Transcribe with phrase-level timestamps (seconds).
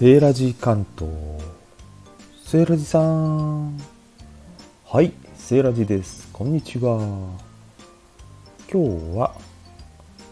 [0.00, 1.12] セーラジ関東。
[2.42, 3.78] セーラジさん。
[4.86, 6.26] はいセーラジです。
[6.32, 6.96] こんにちは。
[8.72, 9.34] 今日は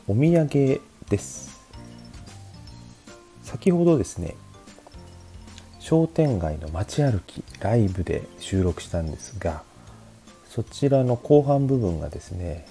[0.07, 1.61] お土産です。
[3.43, 4.37] 先ほどですね
[5.81, 9.65] 商店街の街歩きライブで収録したんですが
[10.49, 12.67] そちらの後半部分がですね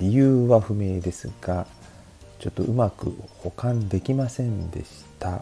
[0.00, 1.68] 理由は不明ですが
[2.40, 5.40] ちょっとうまく保管できませんでした。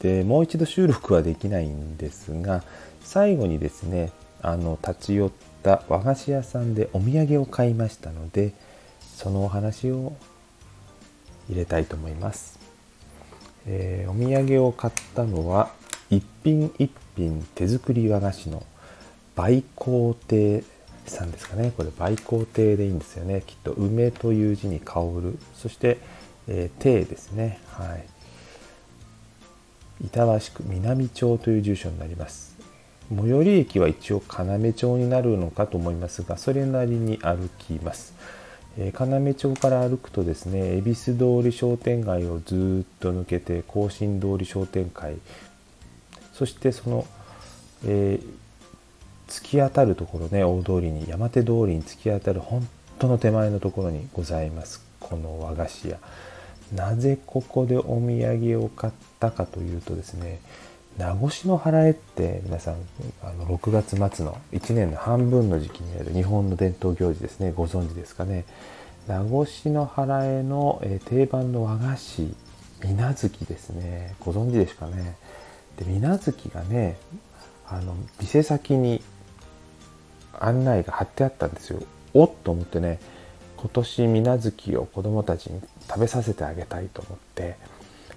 [0.00, 2.62] でもう一度収録はできないんですが
[3.02, 4.10] 最後にですね
[4.40, 5.30] あの立ち寄っ
[5.62, 8.52] た和菓子屋さんでお土産を買いましたので
[9.16, 10.14] そのお話を
[11.48, 12.58] 入れたいと思います、
[13.66, 15.70] えー、お土産を買ったのは
[16.10, 18.66] 一品一品手作り和菓子の
[19.34, 20.62] 倍工亭
[21.06, 21.72] さんですかね。
[21.76, 23.42] これ倍工亭でいいんですよね。
[23.46, 25.38] きっと梅という字に香る。
[25.54, 25.98] そして、
[26.48, 27.60] えー、亭ですね。
[27.70, 28.04] はい。
[30.04, 32.52] 板橋区南町という住所になります。
[33.14, 38.14] 最寄り駅は一応要町になるのかと思いますがそれなりに歩きます、
[38.78, 45.16] えー、要町から歩くとですね恵比寿通り商店街をずっと抜けて庚申通り商店会
[46.32, 47.06] そしてその、
[47.84, 52.66] えー、突き当たるところね大通りに山手通りに突き当たる本
[52.98, 54.84] 当の手前のところにございます。
[55.00, 55.98] この和菓子屋。
[56.74, 60.40] なぜここでお土産を買ったかというとですね
[60.98, 62.76] 名越の払えって皆さん
[63.22, 67.52] あの6月末の1年の半分の時期にある日本の伝統行事ですね。
[67.56, 68.44] ご存知ですかね。
[69.08, 72.34] 名越の払えの、え定番の和菓子
[72.82, 74.14] 水無月ですね。
[74.20, 75.16] ご存知ですかね。
[75.78, 76.96] で水無月がね
[77.66, 79.02] あの店先に
[80.38, 81.82] 案内が貼ってあったんですよ。
[82.12, 83.00] おっと思ってね
[83.62, 87.54] 今年水無月を子どもたちに食べさせてあげたいと思って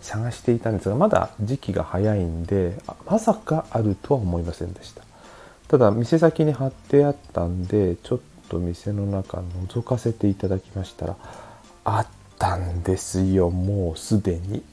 [0.02, 5.04] 探していたんですがまだ時期が早いんでまさかあるとは思いませんでした。
[5.68, 8.20] ただ店先に貼ってあったんでちょっ
[8.50, 11.16] と店の中覗かせていただきましたら
[11.84, 12.08] あっ
[12.40, 14.64] たんですよもうすでに。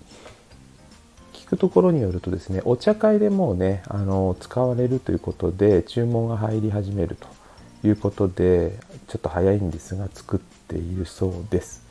[1.34, 7.41] 聞くところによるとですねお茶会でもうねあの使われるということで注文が入り始めると。
[7.84, 8.78] いうことで
[9.08, 11.82] ちょっと早いんですが作っているそうです。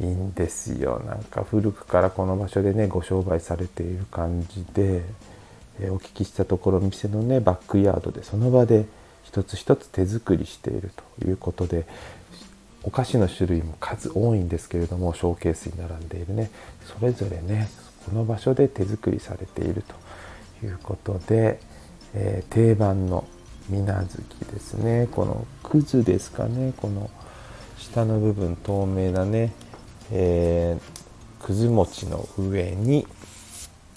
[0.00, 1.00] いいんですよ。
[1.06, 5.02] なんか古くからこの場所でねご商売されている感じで、
[5.80, 8.86] えお聞きしたところ店のねバックヤードでその場で
[9.22, 11.86] 一つ一つ手作りしているということで
[12.82, 16.50] お菓子の種類も数多いんですけれどもショーケースに並んでいるね
[16.84, 17.68] それぞれね
[18.04, 19.84] この場所で手作りされている
[20.60, 21.60] ということで、
[22.14, 23.24] えー、定番の
[23.72, 25.08] 水無月ですね。
[25.10, 26.74] このくずですかね。
[26.76, 27.10] この
[27.78, 29.52] 下の部分透明なね、
[30.10, 33.06] えー、くず餅の上に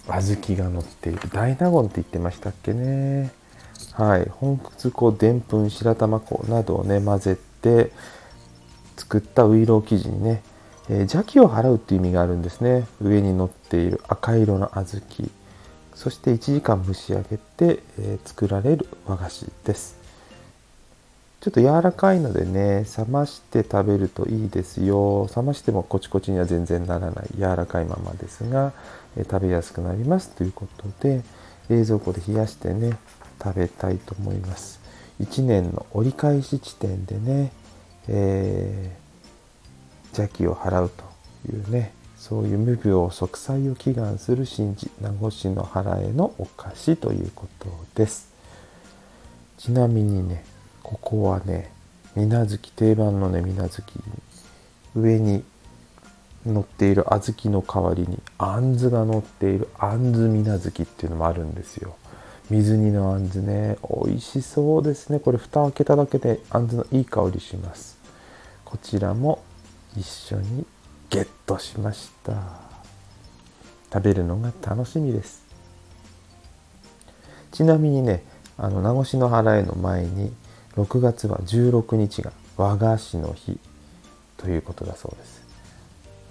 [0.07, 1.19] 小豆が乗っている。
[1.33, 3.31] 大納言って言ってましたっけね。
[3.91, 4.29] はい。
[4.29, 7.91] 本葛粉でんぷん白玉粉などをね混ぜて
[8.95, 10.41] 作ったウイロー生地にね、
[10.89, 12.87] えー、邪気を払うっていう意味があるんですね。
[13.01, 15.29] 上に乗っている赤色の小豆。
[15.95, 19.95] そして1時間蒸し上げて、えー、作られる和菓子です。
[21.39, 25.29] ちょっと柔らかいのでね冷まして食べるといいですよ。
[25.35, 28.73] 冷ましてもコチコチには全然ならない柔らかいままですが、
[29.16, 30.29] えー、食べやすくなります。
[30.29, 31.23] ということで
[31.69, 32.97] 冷蔵庫で冷やしてね
[33.41, 34.79] 食べたいと思います。
[35.22, 37.51] 1年の折り返し地点でね、
[38.09, 41.03] えー、邪気を払うと
[41.51, 41.94] いうね
[42.27, 48.33] そういう無病息災を祈願する神事名護市の原へのお菓子ということです。
[49.59, 50.43] ちなみにね
[50.81, 51.69] ここはね
[52.15, 53.83] 水無月定番のね水無月
[54.95, 55.43] 上に
[56.47, 61.95] 乗っている小豆の代わりにあんずが乗っているあんず水無月っていうのもあるんですよ。
[62.49, 65.19] 水煮のあんずね美味しそうですね。
[65.19, 67.99] これ蓋開けただけであんずのいい香りします。
[68.63, 69.43] こちらも
[69.95, 70.66] 一緒に
[71.16, 72.34] ゲットしました
[73.94, 75.46] 食べるのが楽しみです
[77.53, 78.22] ちなみにね
[78.58, 80.34] あの名越の払えの前に
[80.76, 83.58] 6月は16日が和菓子の日
[84.35, 85.46] ということだそうです。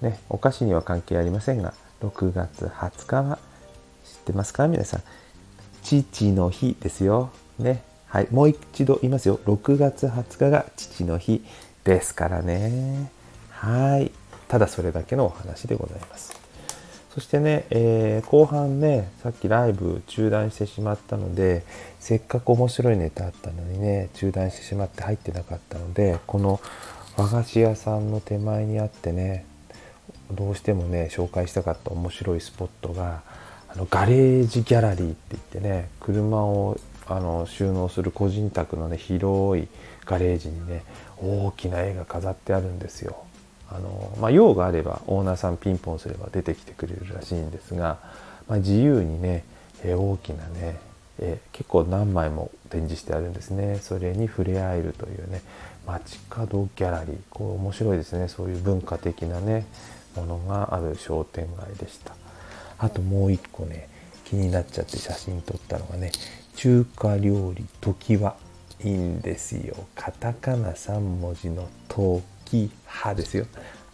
[0.01, 3.39] ね、お菓子には関係ありませんが6月20日は
[4.03, 4.67] 知ってますか？
[4.67, 5.03] 皆さん
[5.81, 7.31] 父の日ですよ。
[7.57, 7.81] ね。
[8.05, 8.27] はい。
[8.29, 9.39] もう一度言いますよ。
[9.45, 11.43] 6月20日が父の日
[11.83, 13.09] ですからね。
[13.49, 14.11] はい。
[14.55, 16.33] ただそれだけのお話でございます。
[17.13, 21.65] そしてね、えー、後半ね、さっきライブ中断してしまったので、
[21.99, 26.61] せっかく面白いネタあったのにね、中断してしまって入ってなかったので、この
[27.17, 29.43] 和菓子屋さんの手前にあってね、
[30.31, 33.23] どうしてもね、紹介したかった面白いスポットが、
[33.67, 39.67] あのガレージギャラリーって言ってね車をあの収納する個人宅のね広い
[40.05, 40.85] ガレージにね
[41.17, 43.25] 大きな絵が飾ってあるんですよ。
[43.71, 47.97] あのまあ、用があればオーナーさんピンポンすれば出てきてくれるらしいんですが、
[48.47, 49.43] まあ、自由にね、
[49.83, 50.77] え大きなね、
[51.19, 53.79] え結構何枚も展示してあるんですね。
[53.81, 55.41] それに触れ合えるというね
[55.87, 57.17] 街角ギャラリー。
[57.29, 58.27] こう面白いですね。
[58.27, 59.65] そういう文化的なね
[60.15, 62.13] ものがある商店街でした。
[62.77, 63.89] あともう一個ね
[64.25, 66.11] 気になっちゃって写真撮ったのがね
[66.55, 68.35] 中華料理時は
[68.83, 69.75] いいんですよ。
[69.95, 71.67] カタカナ3文字の
[72.45, 73.45] 時派ですよ。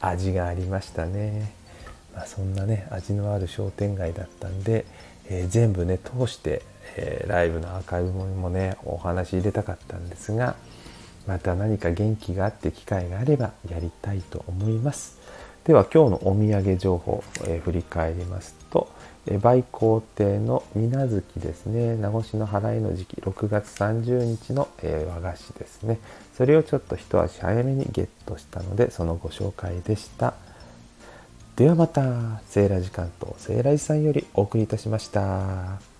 [0.01, 1.53] 味がありましたね、
[2.15, 4.85] まあ、そんなね味のある商店街だったんで、
[5.29, 6.63] えー、全部ね通して、
[6.97, 10.55] えー、ライブのアーカイブもねお話入れたかったんですが
[11.27, 15.19] また何か元気があって機会があればやりたいと思います。
[15.65, 18.89] では今日のお土産情報、え、振り返りますと
[19.27, 21.95] 梅皇帝の水無月ですね。
[21.95, 25.99] 名越の払いの時期6月30日の、え和菓子ですね。
[26.35, 30.33] それをちょっと一足早めにゲットしたのでそのご紹介でした。
[31.55, 35.90] ではまたセーラ時間とセーラジさんよりお送りいたしました。